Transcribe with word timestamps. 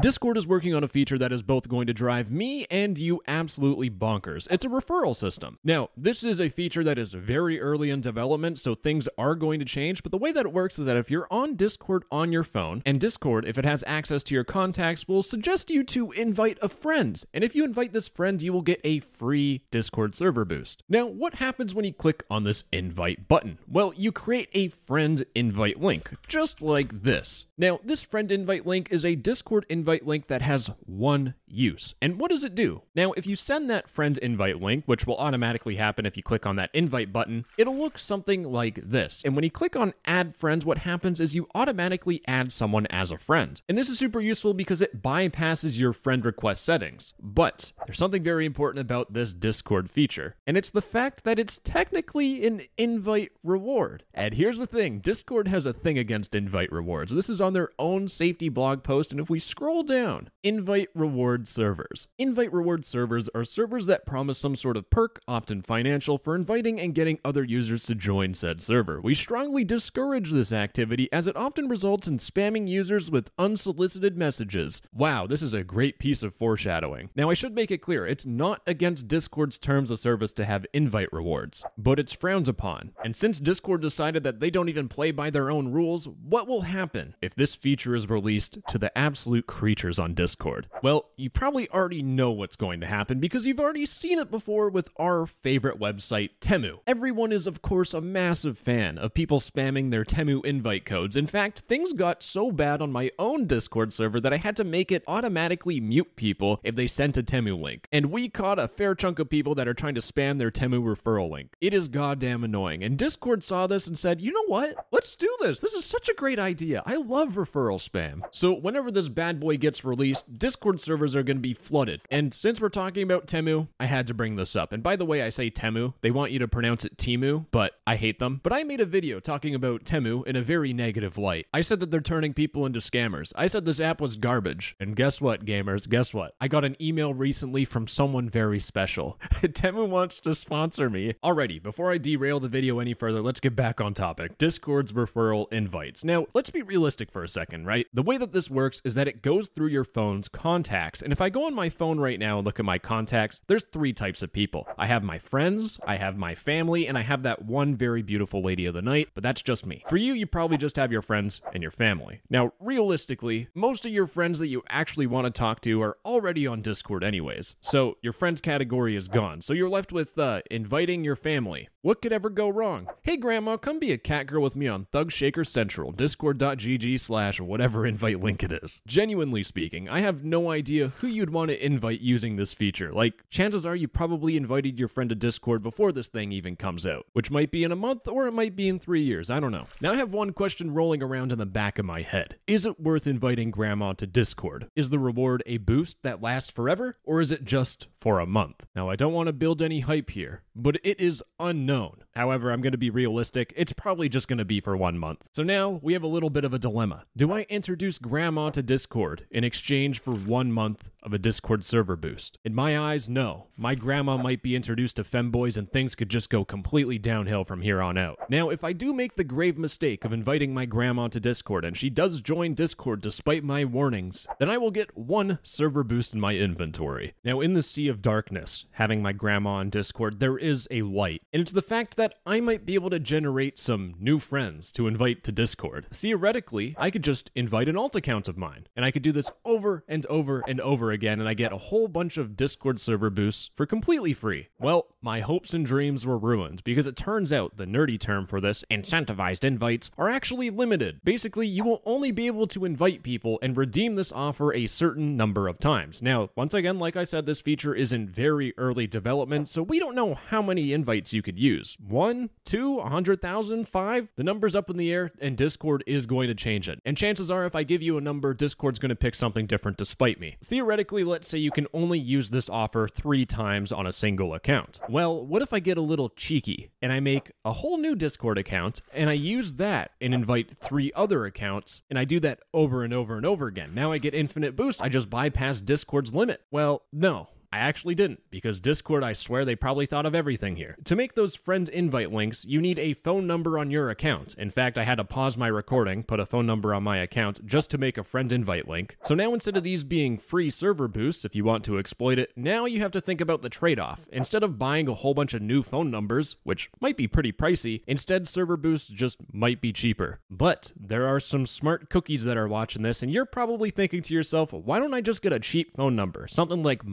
Discord 0.00 0.36
is 0.36 0.44
working 0.44 0.74
on 0.74 0.82
a 0.82 0.88
feature 0.88 1.16
that 1.18 1.30
is 1.30 1.44
both 1.44 1.68
going 1.68 1.86
to 1.86 1.92
drive 1.92 2.28
me 2.28 2.66
and 2.68 2.98
you 2.98 3.22
absolutely 3.28 3.88
bonkers. 3.88 4.48
It's 4.50 4.64
a 4.64 4.68
referral 4.68 5.14
system. 5.14 5.56
Now, 5.62 5.90
this 5.96 6.24
is 6.24 6.40
a 6.40 6.48
feature 6.48 6.82
that 6.82 6.98
is 6.98 7.12
very 7.12 7.60
early 7.60 7.90
in 7.90 8.00
development, 8.00 8.58
so 8.58 8.74
things 8.74 9.08
are 9.16 9.36
going 9.36 9.60
to 9.60 9.64
change, 9.64 10.02
but 10.02 10.10
the 10.10 10.18
way 10.18 10.32
that 10.32 10.46
it 10.46 10.52
works 10.52 10.80
is 10.80 10.86
that 10.86 10.96
if 10.96 11.12
you're 11.12 11.28
on 11.30 11.54
Discord 11.54 12.02
on 12.10 12.32
your 12.32 12.42
phone, 12.42 12.82
and 12.84 13.00
Discord, 13.00 13.44
if 13.46 13.56
it 13.56 13.64
has 13.64 13.84
access 13.86 14.24
to 14.24 14.34
your 14.34 14.42
contacts, 14.42 15.06
will 15.06 15.22
suggest 15.22 15.70
you 15.70 15.84
to 15.84 16.10
invite 16.10 16.58
a 16.60 16.68
friend. 16.68 17.22
And 17.32 17.44
if 17.44 17.54
you 17.54 17.62
invite 17.62 17.92
this 17.92 18.08
friend, 18.08 18.42
you 18.42 18.52
will 18.52 18.62
get 18.62 18.80
a 18.82 18.98
free 18.98 19.62
Discord 19.70 20.16
server 20.16 20.44
boost. 20.44 20.82
Now, 20.88 21.06
what 21.06 21.34
happens 21.34 21.72
when 21.72 21.84
you 21.84 21.92
click 21.92 22.24
on 22.28 22.42
this 22.42 22.64
invite 22.72 23.28
button? 23.28 23.58
Well, 23.68 23.92
you 23.94 24.10
create 24.10 24.48
a 24.54 24.70
friend 24.70 25.24
invite 25.36 25.80
link, 25.80 26.10
just 26.26 26.62
like 26.62 27.04
this. 27.04 27.46
Now, 27.56 27.78
this 27.84 28.02
friend 28.02 28.32
invite 28.32 28.66
link 28.66 28.88
is 28.90 29.04
a 29.04 29.14
Discord 29.14 29.64
invite 29.68 29.83
link 29.84 30.26
that 30.28 30.42
has 30.42 30.70
one 30.86 31.34
use. 31.46 31.94
And 32.02 32.18
what 32.18 32.30
does 32.30 32.44
it 32.44 32.54
do? 32.54 32.82
Now, 32.94 33.12
if 33.12 33.26
you 33.26 33.36
send 33.36 33.70
that 33.70 33.88
friend 33.88 34.18
invite 34.18 34.60
link, 34.60 34.84
which 34.86 35.06
will 35.06 35.16
automatically 35.16 35.76
happen 35.76 36.06
if 36.06 36.16
you 36.16 36.22
click 36.22 36.46
on 36.46 36.56
that 36.56 36.70
invite 36.72 37.12
button, 37.12 37.44
it'll 37.56 37.76
look 37.76 37.98
something 37.98 38.44
like 38.44 38.80
this. 38.82 39.22
And 39.24 39.34
when 39.34 39.44
you 39.44 39.50
click 39.50 39.76
on 39.76 39.94
add 40.04 40.36
friends, 40.36 40.64
what 40.64 40.78
happens 40.78 41.20
is 41.20 41.34
you 41.34 41.48
automatically 41.54 42.22
add 42.26 42.52
someone 42.52 42.86
as 42.86 43.10
a 43.10 43.18
friend. 43.18 43.60
And 43.68 43.78
this 43.78 43.88
is 43.88 43.98
super 43.98 44.20
useful 44.20 44.54
because 44.54 44.80
it 44.80 45.02
bypasses 45.02 45.78
your 45.78 45.92
friend 45.92 46.24
request 46.24 46.64
settings. 46.64 47.14
But 47.20 47.72
there's 47.86 47.98
something 47.98 48.22
very 48.22 48.46
important 48.46 48.80
about 48.80 49.12
this 49.12 49.32
Discord 49.32 49.90
feature, 49.90 50.36
and 50.46 50.56
it's 50.56 50.70
the 50.70 50.82
fact 50.82 51.24
that 51.24 51.38
it's 51.38 51.60
technically 51.64 52.46
an 52.46 52.62
invite 52.78 53.32
reward. 53.42 54.04
And 54.12 54.34
here's 54.34 54.58
the 54.58 54.66
thing 54.66 55.00
Discord 55.00 55.48
has 55.48 55.66
a 55.66 55.72
thing 55.72 55.98
against 55.98 56.34
invite 56.34 56.72
rewards. 56.72 57.12
This 57.12 57.28
is 57.28 57.40
on 57.40 57.52
their 57.52 57.70
own 57.78 58.08
safety 58.08 58.48
blog 58.48 58.82
post, 58.82 59.10
and 59.10 59.20
if 59.20 59.28
we 59.28 59.38
scroll 59.38 59.73
down, 59.82 60.30
invite 60.42 60.88
reward 60.94 61.48
servers. 61.48 62.08
Invite 62.18 62.52
reward 62.52 62.84
servers 62.84 63.28
are 63.34 63.44
servers 63.44 63.86
that 63.86 64.06
promise 64.06 64.38
some 64.38 64.54
sort 64.56 64.76
of 64.76 64.88
perk, 64.90 65.20
often 65.26 65.62
financial, 65.62 66.18
for 66.18 66.34
inviting 66.34 66.78
and 66.78 66.94
getting 66.94 67.18
other 67.24 67.42
users 67.42 67.84
to 67.86 67.94
join 67.94 68.34
said 68.34 68.62
server. 68.62 69.00
We 69.00 69.14
strongly 69.14 69.64
discourage 69.64 70.30
this 70.30 70.52
activity 70.52 71.12
as 71.12 71.26
it 71.26 71.36
often 71.36 71.68
results 71.68 72.06
in 72.06 72.18
spamming 72.18 72.68
users 72.68 73.10
with 73.10 73.30
unsolicited 73.38 74.16
messages. 74.16 74.80
Wow, 74.92 75.26
this 75.26 75.42
is 75.42 75.54
a 75.54 75.64
great 75.64 75.98
piece 75.98 76.22
of 76.22 76.34
foreshadowing. 76.34 77.10
Now, 77.16 77.30
I 77.30 77.34
should 77.34 77.54
make 77.54 77.70
it 77.70 77.78
clear 77.78 78.06
it's 78.06 78.26
not 78.26 78.62
against 78.66 79.08
Discord's 79.08 79.58
terms 79.58 79.90
of 79.90 79.98
service 79.98 80.32
to 80.34 80.44
have 80.44 80.66
invite 80.72 81.12
rewards, 81.12 81.64
but 81.76 81.98
it's 81.98 82.12
frowned 82.12 82.48
upon. 82.48 82.92
And 83.02 83.16
since 83.16 83.40
Discord 83.40 83.82
decided 83.82 84.24
that 84.24 84.40
they 84.40 84.50
don't 84.50 84.68
even 84.68 84.88
play 84.88 85.10
by 85.10 85.30
their 85.30 85.50
own 85.50 85.72
rules, 85.72 86.06
what 86.06 86.46
will 86.46 86.62
happen 86.62 87.14
if 87.20 87.34
this 87.34 87.54
feature 87.54 87.94
is 87.94 88.08
released 88.08 88.58
to 88.68 88.78
the 88.78 88.96
absolute 88.96 89.46
creatures 89.64 89.98
on 89.98 90.12
Discord? 90.12 90.68
Well, 90.82 91.06
you 91.16 91.30
probably 91.30 91.70
already 91.70 92.02
know 92.02 92.30
what's 92.30 92.54
going 92.54 92.80
to 92.80 92.86
happen 92.86 93.18
because 93.18 93.46
you've 93.46 93.58
already 93.58 93.86
seen 93.86 94.18
it 94.18 94.30
before 94.30 94.68
with 94.68 94.90
our 94.98 95.24
favorite 95.24 95.80
website, 95.80 96.32
Temu. 96.38 96.80
Everyone 96.86 97.32
is, 97.32 97.46
of 97.46 97.62
course, 97.62 97.94
a 97.94 98.02
massive 98.02 98.58
fan 98.58 98.98
of 98.98 99.14
people 99.14 99.40
spamming 99.40 99.90
their 99.90 100.04
Temu 100.04 100.44
invite 100.44 100.84
codes. 100.84 101.16
In 101.16 101.26
fact, 101.26 101.60
things 101.60 101.94
got 101.94 102.22
so 102.22 102.52
bad 102.52 102.82
on 102.82 102.92
my 102.92 103.10
own 103.18 103.46
Discord 103.46 103.94
server 103.94 104.20
that 104.20 104.34
I 104.34 104.36
had 104.36 104.54
to 104.56 104.64
make 104.64 104.92
it 104.92 105.02
automatically 105.08 105.80
mute 105.80 106.14
people 106.14 106.60
if 106.62 106.76
they 106.76 106.86
sent 106.86 107.16
a 107.16 107.22
Temu 107.22 107.58
link. 107.58 107.88
And 107.90 108.12
we 108.12 108.28
caught 108.28 108.58
a 108.58 108.68
fair 108.68 108.94
chunk 108.94 109.18
of 109.18 109.30
people 109.30 109.54
that 109.54 109.66
are 109.66 109.72
trying 109.72 109.94
to 109.94 110.02
spam 110.02 110.36
their 110.36 110.50
Temu 110.50 110.82
referral 110.82 111.30
link. 111.30 111.54
It 111.62 111.72
is 111.72 111.88
goddamn 111.88 112.44
annoying. 112.44 112.84
And 112.84 112.98
Discord 112.98 113.42
saw 113.42 113.66
this 113.66 113.86
and 113.86 113.98
said, 113.98 114.20
you 114.20 114.30
know 114.30 114.44
what? 114.46 114.88
Let's 114.92 115.16
do 115.16 115.34
this. 115.40 115.60
This 115.60 115.72
is 115.72 115.86
such 115.86 116.10
a 116.10 116.14
great 116.14 116.38
idea. 116.38 116.82
I 116.84 116.96
love 116.96 117.36
referral 117.36 117.80
spam. 117.80 118.20
So 118.30 118.52
whenever 118.52 118.90
this 118.90 119.08
bad 119.08 119.40
boy 119.40 119.53
gets 119.56 119.84
released, 119.84 120.38
Discord 120.38 120.80
servers 120.80 121.14
are 121.14 121.22
going 121.22 121.36
to 121.36 121.42
be 121.42 121.54
flooded. 121.54 122.00
And 122.10 122.32
since 122.32 122.60
we're 122.60 122.68
talking 122.68 123.02
about 123.02 123.26
Temu, 123.26 123.68
I 123.78 123.86
had 123.86 124.06
to 124.08 124.14
bring 124.14 124.36
this 124.36 124.56
up. 124.56 124.72
And 124.72 124.82
by 124.82 124.96
the 124.96 125.04
way, 125.04 125.22
I 125.22 125.28
say 125.28 125.50
Temu. 125.50 125.94
They 126.00 126.10
want 126.10 126.32
you 126.32 126.38
to 126.40 126.48
pronounce 126.48 126.84
it 126.84 126.96
Timu, 126.96 127.46
but 127.50 127.72
I 127.86 127.96
hate 127.96 128.18
them. 128.18 128.40
But 128.42 128.52
I 128.52 128.64
made 128.64 128.80
a 128.80 128.86
video 128.86 129.20
talking 129.20 129.54
about 129.54 129.84
Temu 129.84 130.26
in 130.26 130.36
a 130.36 130.42
very 130.42 130.72
negative 130.72 131.18
light. 131.18 131.46
I 131.52 131.60
said 131.60 131.80
that 131.80 131.90
they're 131.90 132.00
turning 132.00 132.34
people 132.34 132.66
into 132.66 132.80
scammers. 132.80 133.32
I 133.36 133.46
said 133.46 133.64
this 133.64 133.80
app 133.80 134.00
was 134.00 134.16
garbage. 134.16 134.76
And 134.80 134.96
guess 134.96 135.20
what, 135.20 135.44
gamers? 135.44 135.88
Guess 135.88 136.14
what? 136.14 136.34
I 136.40 136.48
got 136.48 136.64
an 136.64 136.76
email 136.80 137.14
recently 137.14 137.64
from 137.64 137.86
someone 137.86 138.28
very 138.28 138.60
special. 138.60 139.18
Temu 139.42 139.88
wants 139.88 140.20
to 140.20 140.34
sponsor 140.34 140.90
me. 140.90 141.14
Alrighty, 141.24 141.62
before 141.62 141.92
I 141.92 141.98
derail 141.98 142.40
the 142.40 142.48
video 142.48 142.78
any 142.78 142.94
further, 142.94 143.22
let's 143.22 143.40
get 143.40 143.56
back 143.56 143.80
on 143.80 143.94
topic. 143.94 144.38
Discord's 144.38 144.92
referral 144.92 145.52
invites. 145.52 146.04
Now, 146.04 146.26
let's 146.34 146.50
be 146.50 146.62
realistic 146.62 147.10
for 147.10 147.22
a 147.22 147.28
second, 147.28 147.66
right? 147.66 147.86
The 147.92 148.02
way 148.02 148.16
that 148.18 148.32
this 148.32 148.50
works 148.50 148.80
is 148.84 148.94
that 148.94 149.08
it 149.08 149.22
goes 149.22 149.43
through 149.48 149.68
your 149.68 149.84
phone's 149.84 150.28
contacts. 150.28 151.02
And 151.02 151.12
if 151.12 151.20
I 151.20 151.30
go 151.30 151.46
on 151.46 151.54
my 151.54 151.68
phone 151.68 151.98
right 151.98 152.18
now 152.18 152.38
and 152.38 152.46
look 152.46 152.58
at 152.58 152.64
my 152.64 152.78
contacts, 152.78 153.40
there's 153.46 153.64
three 153.64 153.92
types 153.92 154.22
of 154.22 154.32
people. 154.32 154.66
I 154.78 154.86
have 154.86 155.02
my 155.02 155.18
friends, 155.18 155.78
I 155.86 155.96
have 155.96 156.16
my 156.16 156.34
family, 156.34 156.86
and 156.86 156.98
I 156.98 157.02
have 157.02 157.22
that 157.22 157.44
one 157.44 157.76
very 157.76 158.02
beautiful 158.02 158.42
lady 158.42 158.66
of 158.66 158.74
the 158.74 158.82
night, 158.82 159.08
but 159.14 159.22
that's 159.22 159.42
just 159.42 159.66
me. 159.66 159.82
For 159.88 159.96
you, 159.96 160.12
you 160.12 160.26
probably 160.26 160.56
just 160.56 160.76
have 160.76 160.92
your 160.92 161.02
friends 161.02 161.40
and 161.52 161.62
your 161.62 161.70
family. 161.72 162.20
Now, 162.28 162.52
realistically, 162.60 163.48
most 163.54 163.86
of 163.86 163.92
your 163.92 164.06
friends 164.06 164.38
that 164.38 164.48
you 164.48 164.62
actually 164.68 165.06
want 165.06 165.26
to 165.26 165.30
talk 165.30 165.60
to 165.62 165.82
are 165.82 165.98
already 166.04 166.46
on 166.46 166.62
Discord 166.62 167.04
anyways. 167.04 167.56
So 167.60 167.96
your 168.02 168.12
friends 168.12 168.40
category 168.40 168.96
is 168.96 169.08
gone. 169.08 169.42
So 169.42 169.52
you're 169.52 169.68
left 169.68 169.92
with 169.92 170.18
uh, 170.18 170.42
inviting 170.50 171.04
your 171.04 171.16
family. 171.16 171.68
What 171.82 172.00
could 172.00 172.12
ever 172.12 172.30
go 172.30 172.48
wrong? 172.48 172.88
Hey 173.02 173.16
grandma, 173.16 173.56
come 173.56 173.78
be 173.78 173.92
a 173.92 173.98
cat 173.98 174.26
girl 174.26 174.42
with 174.42 174.56
me 174.56 174.68
on 174.68 174.86
Thug 174.86 175.12
Shaker 175.12 175.44
Central, 175.44 175.92
discord.gg 175.92 176.98
slash 176.98 177.40
whatever 177.40 177.86
invite 177.86 178.20
link 178.22 178.42
it 178.42 178.52
is. 178.52 178.80
Genuinely 179.24 179.42
speaking, 179.42 179.88
I 179.88 180.00
have 180.00 180.22
no 180.22 180.50
idea 180.50 180.88
who 181.00 181.06
you'd 181.06 181.30
want 181.30 181.48
to 181.48 181.64
invite 181.64 182.02
using 182.02 182.36
this 182.36 182.52
feature. 182.52 182.92
Like, 182.92 183.24
chances 183.30 183.64
are 183.64 183.74
you 183.74 183.88
probably 183.88 184.36
invited 184.36 184.78
your 184.78 184.86
friend 184.86 185.08
to 185.08 185.14
Discord 185.16 185.62
before 185.62 185.92
this 185.92 186.08
thing 186.08 186.30
even 186.30 186.56
comes 186.56 186.84
out, 186.84 187.06
which 187.14 187.30
might 187.30 187.50
be 187.50 187.64
in 187.64 187.72
a 187.72 187.76
month 187.76 188.06
or 188.06 188.26
it 188.26 188.32
might 188.32 188.54
be 188.54 188.68
in 188.68 188.78
three 188.78 189.00
years. 189.00 189.30
I 189.30 189.40
don't 189.40 189.50
know. 189.50 189.64
Now 189.80 189.92
I 189.92 189.96
have 189.96 190.12
one 190.12 190.34
question 190.34 190.74
rolling 190.74 191.02
around 191.02 191.32
in 191.32 191.38
the 191.38 191.46
back 191.46 191.78
of 191.78 191.86
my 191.86 192.02
head. 192.02 192.36
Is 192.46 192.66
it 192.66 192.78
worth 192.78 193.06
inviting 193.06 193.50
grandma 193.50 193.94
to 193.94 194.06
Discord? 194.06 194.68
Is 194.76 194.90
the 194.90 194.98
reward 194.98 195.42
a 195.46 195.56
boost 195.56 196.02
that 196.02 196.20
lasts 196.20 196.50
forever, 196.50 196.98
or 197.02 197.22
is 197.22 197.32
it 197.32 197.46
just 197.46 197.86
for 198.04 198.20
a 198.20 198.26
month? 198.26 198.66
Now, 198.76 198.90
I 198.90 198.96
don't 198.96 199.14
want 199.14 199.28
to 199.28 199.32
build 199.32 199.62
any 199.62 199.80
hype 199.80 200.10
here, 200.10 200.42
but 200.54 200.76
it 200.84 201.00
is 201.00 201.22
unknown. 201.40 202.04
However, 202.14 202.52
I'm 202.52 202.60
going 202.60 202.72
to 202.72 202.78
be 202.78 202.90
realistic. 202.90 203.54
It's 203.56 203.72
probably 203.72 204.10
just 204.10 204.28
going 204.28 204.38
to 204.38 204.44
be 204.44 204.60
for 204.60 204.76
one 204.76 204.98
month. 204.98 205.24
So 205.34 205.42
now 205.42 205.80
we 205.82 205.94
have 205.94 206.02
a 206.02 206.06
little 206.06 206.28
bit 206.28 206.44
of 206.44 206.52
a 206.52 206.58
dilemma. 206.58 207.04
Do 207.16 207.32
I 207.32 207.46
introduce 207.48 207.96
grandma 207.96 208.50
to 208.50 208.62
Discord 208.62 209.26
in 209.30 209.42
exchange 209.42 210.00
for 210.00 210.12
one 210.12 210.52
month 210.52 210.90
of 211.02 211.14
a 211.14 211.18
Discord 211.18 211.64
server 211.64 211.96
boost? 211.96 212.38
In 212.44 212.54
my 212.54 212.78
eyes, 212.78 213.08
no. 213.08 213.46
My 213.56 213.74
grandma 213.74 214.18
might 214.18 214.42
be 214.42 214.54
introduced 214.54 214.96
to 214.96 215.04
femboys 215.04 215.56
and 215.56 215.66
things 215.66 215.94
could 215.94 216.10
just 216.10 216.28
go 216.28 216.44
completely 216.44 216.98
downhill 216.98 217.44
from 217.44 217.62
here 217.62 217.80
on 217.80 217.96
out. 217.96 218.18
Now, 218.28 218.50
if 218.50 218.62
I 218.62 218.74
do 218.74 218.92
make 218.92 219.14
the 219.14 219.24
grave 219.24 219.56
mistake 219.56 220.04
of 220.04 220.12
inviting 220.12 220.52
my 220.52 220.66
grandma 220.66 221.08
to 221.08 221.20
Discord 221.20 221.64
and 221.64 221.76
she 221.76 221.88
does 221.88 222.20
join 222.20 222.54
Discord 222.54 223.00
despite 223.00 223.42
my 223.42 223.64
warnings, 223.64 224.26
then 224.38 224.50
I 224.50 224.58
will 224.58 224.70
get 224.70 224.96
one 224.96 225.38
server 225.42 225.82
boost 225.82 226.12
in 226.12 226.20
my 226.20 226.36
inventory. 226.36 227.14
Now, 227.24 227.40
in 227.40 227.54
the 227.54 227.62
sea 227.62 227.88
of 227.88 227.93
darkness, 228.02 228.66
having 228.72 229.02
my 229.02 229.12
grandma 229.12 229.50
on 229.54 229.70
Discord, 229.70 230.20
there 230.20 230.38
is 230.38 230.68
a 230.70 230.82
light. 230.82 231.22
And 231.32 231.40
it's 231.40 231.52
the 231.52 231.62
fact 231.62 231.96
that 231.96 232.14
I 232.26 232.40
might 232.40 232.66
be 232.66 232.74
able 232.74 232.90
to 232.90 232.98
generate 232.98 233.58
some 233.58 233.94
new 233.98 234.18
friends 234.18 234.72
to 234.72 234.86
invite 234.86 235.24
to 235.24 235.32
Discord. 235.32 235.86
Theoretically, 235.92 236.74
I 236.78 236.90
could 236.90 237.04
just 237.04 237.30
invite 237.34 237.68
an 237.68 237.76
alt 237.76 237.96
account 237.96 238.28
of 238.28 238.36
mine, 238.36 238.66
and 238.76 238.84
I 238.84 238.90
could 238.90 239.02
do 239.02 239.12
this 239.12 239.30
over 239.44 239.84
and 239.88 240.06
over 240.06 240.42
and 240.46 240.60
over 240.60 240.90
again, 240.90 241.20
and 241.20 241.28
I 241.28 241.34
get 241.34 241.52
a 241.52 241.58
whole 241.58 241.88
bunch 241.88 242.16
of 242.16 242.36
Discord 242.36 242.80
server 242.80 243.10
boosts 243.10 243.50
for 243.54 243.66
completely 243.66 244.14
free. 244.14 244.48
Well, 244.58 244.86
my 245.04 245.20
hopes 245.20 245.52
and 245.52 245.66
dreams 245.66 246.06
were 246.06 246.16
ruined 246.16 246.64
because 246.64 246.86
it 246.86 246.96
turns 246.96 247.30
out 247.30 247.58
the 247.58 247.66
nerdy 247.66 248.00
term 248.00 248.26
for 248.26 248.40
this, 248.40 248.64
incentivized 248.70 249.44
invites, 249.44 249.90
are 249.98 250.08
actually 250.08 250.48
limited. 250.48 250.98
Basically, 251.04 251.46
you 251.46 251.62
will 251.62 251.82
only 251.84 252.10
be 252.10 252.26
able 252.26 252.46
to 252.46 252.64
invite 252.64 253.02
people 253.02 253.38
and 253.42 253.54
redeem 253.54 253.96
this 253.96 254.12
offer 254.12 254.54
a 254.54 254.66
certain 254.66 255.14
number 255.14 255.46
of 255.46 255.58
times. 255.58 256.00
Now, 256.00 256.30
once 256.34 256.54
again, 256.54 256.78
like 256.78 256.96
I 256.96 257.04
said, 257.04 257.26
this 257.26 257.42
feature 257.42 257.74
is 257.74 257.92
in 257.92 258.08
very 258.08 258.54
early 258.56 258.86
development, 258.86 259.50
so 259.50 259.62
we 259.62 259.78
don't 259.78 259.94
know 259.94 260.14
how 260.14 260.40
many 260.40 260.72
invites 260.72 261.12
you 261.12 261.20
could 261.20 261.38
use. 261.38 261.76
One, 261.86 262.30
two, 262.46 262.78
a 262.78 262.88
hundred 262.88 263.20
thousand, 263.20 263.68
five? 263.68 264.08
The 264.16 264.24
number's 264.24 264.56
up 264.56 264.70
in 264.70 264.78
the 264.78 264.90
air, 264.90 265.12
and 265.20 265.36
Discord 265.36 265.84
is 265.86 266.06
going 266.06 266.28
to 266.28 266.34
change 266.34 266.66
it. 266.66 266.80
And 266.86 266.96
chances 266.96 267.30
are, 267.30 267.44
if 267.44 267.54
I 267.54 267.62
give 267.62 267.82
you 267.82 267.98
a 267.98 268.00
number, 268.00 268.32
Discord's 268.32 268.78
going 268.78 268.88
to 268.88 268.96
pick 268.96 269.14
something 269.14 269.44
different 269.44 269.76
to 269.78 269.84
spite 269.84 270.18
me. 270.18 270.36
Theoretically, 270.42 271.04
let's 271.04 271.28
say 271.28 271.36
you 271.36 271.50
can 271.50 271.66
only 271.74 271.98
use 271.98 272.30
this 272.30 272.48
offer 272.48 272.88
three 272.88 273.26
times 273.26 273.70
on 273.70 273.86
a 273.86 273.92
single 273.92 274.32
account. 274.32 274.80
Well, 274.94 275.26
what 275.26 275.42
if 275.42 275.52
I 275.52 275.58
get 275.58 275.76
a 275.76 275.80
little 275.80 276.08
cheeky 276.08 276.70
and 276.80 276.92
I 276.92 277.00
make 277.00 277.32
a 277.44 277.52
whole 277.52 277.78
new 277.78 277.96
Discord 277.96 278.38
account 278.38 278.80
and 278.92 279.10
I 279.10 279.14
use 279.14 279.54
that 279.54 279.90
and 280.00 280.14
invite 280.14 280.56
three 280.60 280.92
other 280.94 281.24
accounts 281.24 281.82
and 281.90 281.98
I 281.98 282.04
do 282.04 282.20
that 282.20 282.38
over 282.52 282.84
and 282.84 282.94
over 282.94 283.16
and 283.16 283.26
over 283.26 283.48
again? 283.48 283.72
Now 283.74 283.90
I 283.90 283.98
get 283.98 284.14
infinite 284.14 284.54
boost. 284.54 284.80
I 284.80 284.88
just 284.88 285.10
bypass 285.10 285.60
Discord's 285.60 286.14
limit. 286.14 286.42
Well, 286.52 286.82
no. 286.92 287.26
I 287.54 287.58
actually 287.58 287.94
didn't, 287.94 288.20
because 288.30 288.58
Discord, 288.58 289.04
I 289.04 289.12
swear 289.12 289.44
they 289.44 289.54
probably 289.54 289.86
thought 289.86 290.06
of 290.06 290.14
everything 290.14 290.56
here. 290.56 290.76
To 290.86 290.96
make 290.96 291.14
those 291.14 291.36
friend 291.36 291.68
invite 291.68 292.12
links, 292.12 292.44
you 292.44 292.60
need 292.60 292.80
a 292.80 292.94
phone 292.94 293.28
number 293.28 293.60
on 293.60 293.70
your 293.70 293.90
account. 293.90 294.34
In 294.36 294.50
fact, 294.50 294.76
I 294.76 294.82
had 294.82 294.96
to 294.96 295.04
pause 295.04 295.38
my 295.38 295.46
recording, 295.46 296.02
put 296.02 296.18
a 296.18 296.26
phone 296.26 296.46
number 296.46 296.74
on 296.74 296.82
my 296.82 296.96
account 296.96 297.46
just 297.46 297.70
to 297.70 297.78
make 297.78 297.96
a 297.96 298.02
friend 298.02 298.32
invite 298.32 298.66
link. 298.66 298.96
So 299.04 299.14
now 299.14 299.32
instead 299.32 299.56
of 299.56 299.62
these 299.62 299.84
being 299.84 300.18
free 300.18 300.50
server 300.50 300.88
boosts, 300.88 301.24
if 301.24 301.36
you 301.36 301.44
want 301.44 301.62
to 301.66 301.78
exploit 301.78 302.18
it, 302.18 302.32
now 302.34 302.64
you 302.64 302.80
have 302.80 302.90
to 302.90 303.00
think 303.00 303.20
about 303.20 303.42
the 303.42 303.48
trade 303.48 303.78
off. 303.78 304.00
Instead 304.10 304.42
of 304.42 304.58
buying 304.58 304.88
a 304.88 304.94
whole 304.94 305.14
bunch 305.14 305.32
of 305.32 305.40
new 305.40 305.62
phone 305.62 305.92
numbers, 305.92 306.36
which 306.42 306.70
might 306.80 306.96
be 306.96 307.06
pretty 307.06 307.30
pricey, 307.30 307.82
instead 307.86 308.26
server 308.26 308.56
boosts 308.56 308.88
just 308.88 309.18
might 309.32 309.60
be 309.60 309.72
cheaper. 309.72 310.18
But 310.28 310.72
there 310.74 311.06
are 311.06 311.20
some 311.20 311.46
smart 311.46 311.88
cookies 311.88 312.24
that 312.24 312.36
are 312.36 312.48
watching 312.48 312.82
this, 312.82 313.00
and 313.00 313.12
you're 313.12 313.24
probably 313.24 313.70
thinking 313.70 314.02
to 314.02 314.12
yourself, 314.12 314.52
why 314.52 314.80
don't 314.80 314.92
I 314.92 315.00
just 315.00 315.22
get 315.22 315.32
a 315.32 315.38
cheap 315.38 315.76
phone 315.76 315.94
number? 315.94 316.26
Something 316.26 316.64
like 316.64 316.84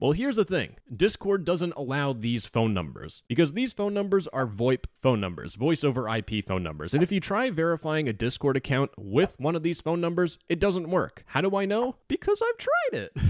Well, 0.00 0.12
here's 0.12 0.36
the 0.36 0.44
thing 0.44 0.76
Discord 0.94 1.44
doesn't 1.44 1.74
allow 1.76 2.12
these 2.12 2.46
phone 2.46 2.74
numbers 2.74 3.22
because 3.28 3.52
these 3.52 3.72
phone 3.72 3.94
numbers 3.94 4.26
are 4.28 4.46
VoIP 4.46 4.84
phone 5.00 5.20
numbers, 5.20 5.54
voice 5.54 5.84
over 5.84 6.08
IP 6.08 6.44
phone 6.46 6.62
numbers. 6.62 6.94
And 6.94 7.02
if 7.02 7.12
you 7.12 7.20
try 7.20 7.50
verifying 7.50 8.08
a 8.08 8.12
Discord 8.12 8.56
account 8.56 8.90
with 8.96 9.38
one 9.38 9.56
of 9.56 9.62
these 9.62 9.80
phone 9.80 10.00
numbers, 10.00 10.38
it 10.48 10.60
doesn't 10.60 10.90
work. 10.90 11.24
How 11.26 11.40
do 11.40 11.56
I 11.56 11.64
know? 11.64 11.96
Because 12.08 12.42
I've 12.42 12.58
tried 12.58 13.02
it. 13.02 13.16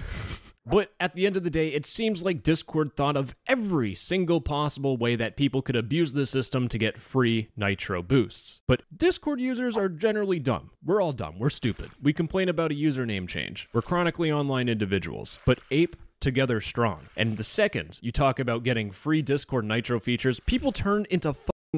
But 0.65 0.93
at 1.01 1.15
the 1.15 1.27
end 1.27 1.37
of 1.37 1.43
the 1.43 1.51
day, 1.51 1.69
it 1.69 1.85
seems 1.85 2.23
like 2.23 2.43
Discord 2.43 2.95
thought 2.95 3.17
of 3.17 3.35
every 3.47 3.95
single 3.95 4.41
possible 4.41 4.97
way 4.97 5.17
that 5.17 5.37
people 5.37 5.61
could 5.61 5.77
abuse 5.77 6.13
the 6.13 6.27
system 6.27 6.69
to 6.69 6.79
get 6.79 7.01
free 7.01 7.49
Nitro 7.57 8.03
boosts. 8.03 8.61
But 8.69 8.83
Discord 8.97 9.41
users 9.41 9.77
are 9.77 9.89
generally 9.89 10.39
dumb. 10.39 10.71
We're 10.85 11.03
all 11.03 11.13
dumb. 11.13 11.39
We're 11.39 11.51
stupid. 11.51 11.91
We 12.01 12.13
complain 12.13 12.49
about 12.49 12.71
a 12.71 12.77
username 12.77 13.27
change. 13.27 13.69
We're 13.73 13.83
chronically 13.83 14.31
online 14.31 14.69
individuals. 14.69 15.39
But 15.45 15.59
Ape 15.71 15.97
together 16.23 16.61
strong. 16.61 17.09
And 17.17 17.37
the 17.37 17.45
second 17.45 17.99
you 18.01 18.13
talk 18.13 18.39
about 18.39 18.63
getting 18.63 18.91
free 18.91 19.21
Discord 19.21 19.67
Nitro 19.67 20.01
features, 20.01 20.41
people 20.41 20.73
turn 20.73 21.07
into 21.11 21.35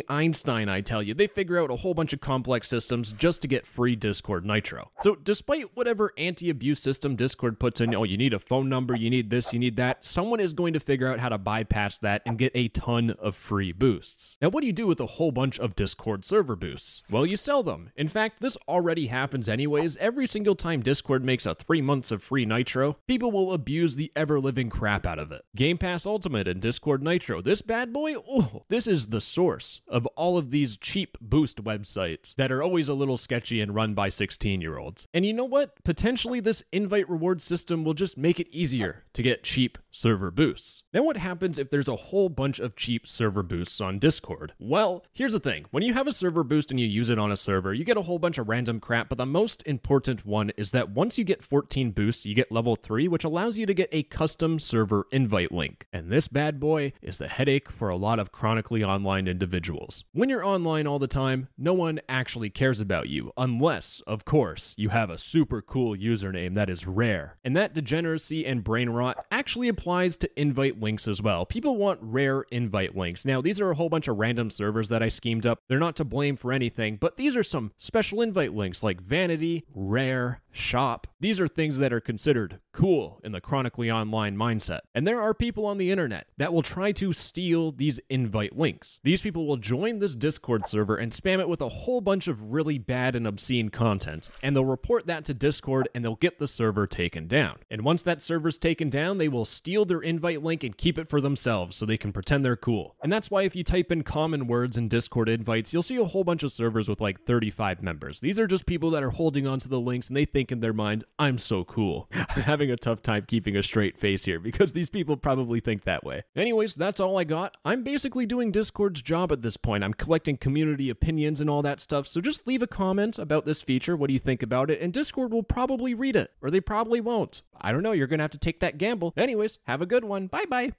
Einstein, 0.08 0.69
I 0.69 0.81
tell 0.81 1.05
you. 1.05 1.14
They 1.14 1.29
figure 1.29 1.56
out 1.62 1.70
a 1.70 1.76
whole 1.76 1.94
bunch 1.94 2.12
of 2.12 2.20
complex 2.20 2.67
systems 2.67 3.12
just 3.12 3.41
to 3.43 3.49
get 3.49 3.64
free 3.64 3.94
Discord 3.94 4.44
Nitro. 4.44 4.91
So, 5.02 5.14
despite 5.14 5.76
whatever 5.76 6.12
anti 6.19 6.50
abuse 6.50 6.81
system 6.81 7.14
Discord 7.14 7.61
puts 7.61 7.81
in, 7.81 7.94
oh, 7.94 8.02
you 8.02 8.17
need 8.17 8.35
a 8.35 8.41
phone 8.41 8.69
number, 8.69 8.96
you 8.96 9.08
need 9.08 9.31
this, 9.31 9.52
you 9.52 9.61
need 9.61 9.76
that, 9.76 10.02
someone 10.02 10.41
is 10.41 10.52
going 10.52 10.73
to 10.73 10.81
figure 10.81 11.06
out 11.06 11.20
how 11.20 11.29
to 11.29 11.38
bypass 11.38 11.96
that 11.99 12.23
and 12.26 12.38
get 12.38 12.50
a 12.56 12.67
ton 12.69 13.11
of 13.20 13.37
free 13.37 13.70
boosts. 13.70 14.37
Now, 14.43 14.49
what 14.49 14.62
do 14.62 14.67
you 14.67 14.73
do 14.73 14.88
with 14.88 14.99
a 14.99 15.06
whole 15.06 15.31
bunch 15.31 15.61
of 15.61 15.76
Discord 15.76 16.25
server 16.25 16.56
boosts? 16.56 17.05
Well, 17.08 17.25
you 17.25 17.37
sell 17.37 17.62
them. 17.62 17.93
In 17.94 18.08
fact, 18.08 18.40
this 18.40 18.56
already 18.67 19.06
happens 19.06 19.49
anyways. 19.49 19.97
Every 19.99 20.26
single 20.26 20.56
time 20.56 20.82
Discord 20.82 21.25
makes 21.25 21.47
a 21.47 21.55
three 21.55 21.81
months 21.81 22.11
of 22.11 22.20
free 22.20 22.44
Nitro, 22.44 22.97
people 23.06 23.31
will 23.31 23.52
abuse 23.52 23.94
the 23.94 24.11
ever 24.17 24.40
living 24.40 24.70
crap 24.70 25.06
out 25.06 25.20
of 25.20 25.31
it. 25.31 25.44
Game 25.55 25.79
Pass 25.79 26.05
Ultimate 26.05 26.49
and 26.49 26.61
Discord 26.61 27.00
Nitro. 27.00 27.40
This 27.40 27.62
bad 27.62 27.93
boy, 27.93 28.17
oh, 28.17 28.64
this 28.69 28.88
is 28.88 29.06
the 29.06 29.20
source 29.20 29.82
of 29.94 30.06
all 30.17 30.37
of 30.37 30.50
these 30.50 30.76
cheap 30.76 31.17
boost 31.20 31.62
websites 31.62 32.35
that 32.35 32.50
are 32.50 32.62
always 32.62 32.88
a 32.88 32.94
little 32.94 33.17
sketchy 33.17 33.61
and 33.61 33.76
run 33.76 33.94
by 33.94 34.08
16 34.08 34.61
year 34.61 34.76
olds. 34.76 35.06
And 35.14 35.25
you 35.25 35.32
know 35.32 35.44
what? 35.44 35.82
Potentially, 35.85 36.41
this 36.41 36.64
invite 36.73 37.08
reward 37.08 37.41
system 37.41 37.85
will 37.85 37.94
just 37.94 38.19
make 38.19 38.41
it 38.41 38.49
easier 38.50 39.05
to 39.12 39.23
get 39.23 39.44
cheap 39.44 39.79
server 39.93 40.32
boosts. 40.32 40.82
Then, 40.91 41.05
what 41.05 41.17
happens 41.17 41.58
if 41.58 41.70
there's 41.70 41.88
a 41.88 41.94
whole 41.94 42.29
bunch 42.29 42.58
of 42.58 42.75
cheap 42.75 43.06
server 43.06 43.44
boosts 43.44 43.81
on 43.81 44.00
Discord? 44.00 44.52
Well, 44.58 45.05
here's 45.12 45.32
the 45.32 45.38
thing 45.38 45.67
when 45.70 45.85
you 45.85 45.94
have 45.94 46.08
a 46.08 46.12
server 46.12 46.43
boost 46.43 46.73
and 46.73 46.81
you 46.81 46.87
use 46.87 47.08
it 47.08 47.19
on 47.19 47.31
a 47.31 47.37
server, 47.37 47.73
you 47.73 47.85
get 47.85 47.97
a 47.97 48.02
whole 48.02 48.19
bunch 48.19 48.37
of 48.37 48.49
random 48.49 48.81
crap, 48.81 49.08
but 49.08 49.19
the 49.19 49.25
most 49.25 49.62
important 49.64 50.26
one 50.26 50.50
is 50.56 50.73
that 50.73 50.90
once 50.90 51.19
you 51.19 51.25
get 51.25 51.44
14 51.44 51.93
boosts, 51.93 52.26
you 52.26 52.35
get 52.35 52.50
level 52.50 52.75
3, 52.75 53.06
which 53.06 53.23
allows 53.23 53.56
you 53.56 53.67
to 53.67 53.75
get 53.75 53.88
a 53.93 54.02
custom 54.02 54.58
server 54.58 55.06
invite 55.12 55.52
link. 55.52 55.87
And 55.93 56.11
this 56.11 56.26
bad 56.26 56.58
boy 56.58 56.93
is 57.00 57.19
the 57.19 57.29
headache 57.29 57.70
for 57.70 57.88
a 57.88 57.97
lot 57.97 58.19
of 58.19 58.32
chronically 58.32 58.82
online 58.82 59.29
individuals. 59.29 59.83
When 60.12 60.28
you're 60.28 60.44
online 60.44 60.86
all 60.86 60.98
the 60.98 61.06
time, 61.06 61.48
no 61.58 61.72
one 61.72 62.00
actually 62.08 62.50
cares 62.50 62.81
about 62.81 63.08
you, 63.08 63.32
unless, 63.36 64.02
of 64.06 64.25
course, 64.25 64.75
you 64.76 64.88
have 64.90 65.10
a 65.10 65.19
super 65.19 65.60
cool 65.62 65.96
username 65.96 66.54
that 66.54 66.70
is 66.70 66.86
rare. 66.86 67.36
And 67.44 67.56
that 67.56 67.75
degeneracy 67.75 68.46
and 68.46 68.64
brain 68.64 68.90
rot 68.90 69.25
actually 69.31 69.69
applies 69.69 70.16
to 70.19 70.40
invite 70.40 70.81
links 70.81 71.06
as 71.06 71.20
well. 71.20 71.46
People 71.46 71.76
want 71.76 71.98
rare 72.02 72.42
invite 72.50 72.96
links. 72.96 73.25
Now, 73.25 73.40
these 73.40 73.60
are 73.60 73.70
a 73.70 73.75
whole 73.75 73.88
bunch 73.88 74.08
of 74.08 74.19
random 74.19 74.50
servers 74.50 74.88
that 74.88 75.02
I 75.02 75.08
schemed 75.08 75.46
up. 75.46 75.60
They're 75.69 75.78
not 75.78 75.96
to 75.96 76.04
blame 76.04 76.37
for 76.37 76.52
anything, 76.52 76.96
but 77.00 77.16
these 77.16 77.37
are 77.37 77.42
some 77.42 77.72
special 77.78 78.22
invite 78.22 78.54
links 78.54 78.82
like 78.82 79.00
Vanity, 79.00 79.64
Rare, 79.75 80.40
Shop. 80.50 81.08
These 81.19 81.40
are 81.40 81.48
things 81.48 81.78
that 81.78 81.92
are 81.92 82.00
considered 82.00 82.60
cool 82.72 83.20
in 83.25 83.32
the 83.32 83.40
chronically 83.40 83.90
online 83.90 84.37
mindset. 84.37 84.80
And 84.94 85.06
there 85.06 85.20
are 85.20 85.34
people 85.34 85.66
on 85.66 85.78
the 85.78 85.90
internet 85.90 86.28
that 86.37 86.52
will 86.52 86.62
try 86.62 86.92
to 86.92 87.12
steal 87.12 87.72
these 87.72 87.98
invite 88.08 88.56
links. 88.56 89.00
These 89.02 89.22
people 89.22 89.46
will 89.46 89.56
join 89.64 89.99
this 89.99 90.14
Discord 90.14 90.69
server 90.69 90.96
and 90.96 91.11
spam 91.11 91.40
it 91.40 91.49
with 91.49 91.62
a 91.62 91.70
whole 91.70 92.02
bunch 92.02 92.28
of 92.28 92.52
really 92.52 92.76
bad 92.76 93.16
and 93.16 93.26
obscene 93.26 93.70
content. 93.70 94.28
And 94.43 94.55
they'll 94.55 94.62
report 94.62 95.06
that 95.06 95.25
to 95.25 95.32
Discord 95.32 95.88
and 95.94 96.05
they'll 96.05 96.16
get 96.16 96.38
the 96.38 96.46
server 96.46 96.87
taken 96.87 97.26
down. 97.26 97.61
And 97.70 97.82
once 97.82 98.02
that 98.02 98.20
server's 98.20 98.58
taken 98.58 98.90
down, 98.90 99.16
they 99.16 99.26
will 99.26 99.46
steal 99.46 99.87
their 99.87 100.02
invite 100.02 100.43
link 100.43 100.64
and 100.64 100.76
keep 100.76 100.99
it 100.99 101.08
for 101.08 101.19
themselves 101.19 101.76
so 101.76 101.87
they 101.87 101.96
can 101.96 102.12
pretend 102.12 102.44
they're 102.44 102.56
cool. 102.56 102.96
And 103.02 103.11
that's 103.11 103.31
why 103.31 103.44
if 103.44 103.56
you 103.56 103.64
type 103.64 103.90
in 103.90 104.02
common 104.02 104.49
words 104.49 104.76
in 104.76 104.88
Discord 104.88 105.31
invites, 105.31 105.72
you'll 105.72 105.82
see 105.82 105.96
a 105.96 106.05
whole 106.05 106.25
bunch 106.25 106.43
of 106.43 106.52
servers 106.52 106.87
with 106.87 107.00
like 107.00 107.25
35 107.25 107.82
members. 107.82 108.20
These 108.20 108.38
are 108.38 108.46
just 108.46 108.66
people 108.66 108.90
that 108.90 109.02
are 109.02 109.11
holding 109.11 109.46
onto 109.46 109.70
the 109.70 109.81
links 109.81 110.08
and 110.08 110.16
they 110.16 110.26
think 110.26 110.52
in 110.52 110.61
their 110.61 110.75
mind, 110.75 111.05
I'm 111.19 111.38
so 111.38 111.64
cool. 111.64 112.11
I'm 112.12 112.43
having 112.43 112.70
a 112.70 112.76
tough 112.76 113.00
time 113.00 113.25
keeping 113.26 113.56
a 113.56 113.62
straight 113.62 113.96
face 113.96 114.26
here 114.26 114.38
because 114.38 114.75
these 114.75 114.90
people 114.90 115.16
probably 115.16 115.61
think 115.61 115.84
that 115.84 116.05
way. 116.05 116.25
Anyways, 116.37 116.75
that's 116.75 117.00
all 117.00 117.19
I 117.19 117.25
got. 117.25 117.56
I'm 117.64 117.82
basically 117.82 118.26
doing 118.26 118.52
Discord's 118.52 119.00
job 119.00 119.32
at 119.32 119.40
this 119.54 119.60
point. 119.60 119.84
I'm 119.84 119.94
collecting 119.94 120.36
community 120.36 120.90
opinions 120.90 121.40
and 121.40 121.48
all 121.48 121.62
that 121.62 121.80
stuff. 121.80 122.08
So 122.08 122.20
just 122.20 122.46
leave 122.46 122.62
a 122.62 122.66
comment 122.66 123.18
about 123.18 123.44
this 123.44 123.62
feature. 123.62 123.96
What 123.96 124.08
do 124.08 124.12
you 124.12 124.18
think 124.18 124.42
about 124.42 124.70
it? 124.70 124.80
And 124.80 124.92
Discord 124.92 125.32
will 125.32 125.44
probably 125.44 125.94
read 125.94 126.16
it, 126.16 126.32
or 126.42 126.50
they 126.50 126.60
probably 126.60 127.00
won't. 127.00 127.42
I 127.60 127.70
don't 127.70 127.82
know. 127.82 127.92
You're 127.92 128.08
going 128.08 128.18
to 128.18 128.24
have 128.24 128.30
to 128.32 128.38
take 128.38 128.60
that 128.60 128.78
gamble. 128.78 129.14
Anyways, 129.16 129.58
have 129.66 129.80
a 129.80 129.86
good 129.86 130.04
one. 130.04 130.26
Bye 130.26 130.46
bye. 130.48 130.72